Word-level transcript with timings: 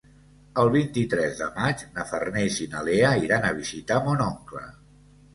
El 0.61 0.69
vint-i-tres 0.75 1.35
de 1.41 1.49
maig 1.57 1.83
na 1.97 2.05
Farners 2.11 2.57
i 2.65 2.67
na 2.71 2.81
Lea 2.87 3.11
iran 3.25 3.45
a 3.49 3.53
visitar 3.59 3.99
mon 4.07 4.25
oncle. 4.27 4.63